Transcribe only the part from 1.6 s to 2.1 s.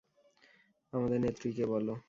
বলো?